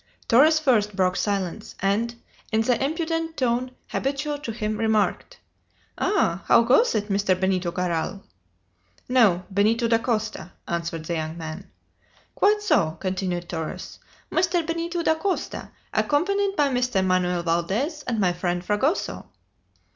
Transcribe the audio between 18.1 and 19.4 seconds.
my friend Fragoso!"